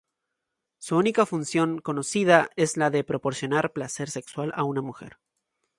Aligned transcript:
Su 0.79 0.97
única 0.97 1.27
función 1.27 1.77
conocida 1.77 2.49
es 2.55 2.75
la 2.75 2.89
de 2.89 3.03
proporcionar 3.03 3.71
placer 3.71 4.09
sexual 4.09 4.51
a 4.55 4.63
la 4.63 4.81
mujer. 4.81 5.17